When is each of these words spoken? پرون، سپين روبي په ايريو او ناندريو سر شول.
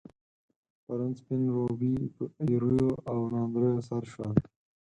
پرون، 0.83 1.11
سپين 1.19 1.41
روبي 1.55 1.93
په 2.15 2.23
ايريو 2.43 2.89
او 3.11 3.17
ناندريو 3.33 3.85
سر 3.87 4.03
شول. 4.11 4.33